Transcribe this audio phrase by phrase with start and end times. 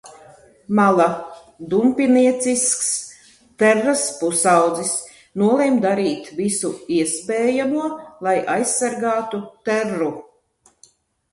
[0.77, 1.05] Mala,
[1.73, 2.87] dumpiniecisks
[3.63, 4.93] Terras pusaudzis,
[5.41, 7.85] nolemj darīt visu iespējamo,
[8.29, 10.09] lai aizsargātu Terru.